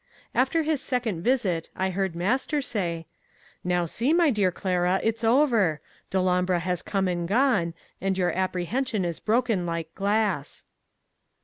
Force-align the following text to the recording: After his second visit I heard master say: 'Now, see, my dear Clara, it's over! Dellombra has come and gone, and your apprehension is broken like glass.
After 0.33 0.63
his 0.63 0.81
second 0.81 1.21
visit 1.21 1.69
I 1.75 1.91
heard 1.91 2.15
master 2.15 2.59
say: 2.59 3.05
'Now, 3.63 3.85
see, 3.85 4.13
my 4.13 4.31
dear 4.31 4.51
Clara, 4.51 4.99
it's 5.03 5.23
over! 5.23 5.79
Dellombra 6.09 6.57
has 6.61 6.81
come 6.81 7.07
and 7.07 7.27
gone, 7.27 7.75
and 8.01 8.17
your 8.17 8.31
apprehension 8.33 9.05
is 9.05 9.19
broken 9.19 9.67
like 9.67 9.93
glass. 9.93 10.65